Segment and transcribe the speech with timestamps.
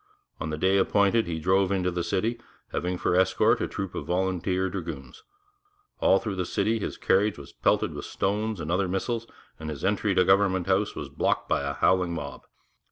[0.39, 4.07] On the day appointed he drove into the city, having for escort a troop of
[4.07, 5.21] volunteer dragoons.
[5.99, 9.27] All through the streets his carriage was pelted with stones and other missiles,
[9.59, 12.47] and his entry to Government House was blocked by a howling mob.